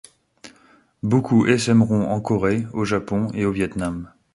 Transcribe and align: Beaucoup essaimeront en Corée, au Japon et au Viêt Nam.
Beaucoup 1.03 1.45
essaimeront 1.45 2.09
en 2.09 2.19
Corée, 2.21 2.65
au 2.73 2.85
Japon 2.85 3.27
et 3.35 3.45
au 3.45 3.51
Viêt 3.51 3.69
Nam. 3.75 4.11